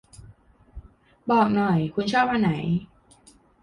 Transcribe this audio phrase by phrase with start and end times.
[1.29, 2.51] บอกหน่อย คุณชอบอันไหน